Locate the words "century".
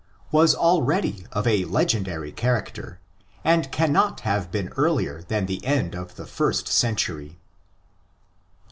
6.67-7.37